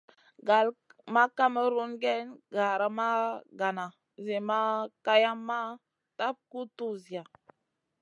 [0.47, 0.67] Gal
[1.13, 3.09] ma kamerun géyn gara ma
[3.59, 3.85] gana
[4.25, 4.59] Zi ma
[5.05, 5.59] kayamma
[6.17, 7.23] tap guʼ tuwziya.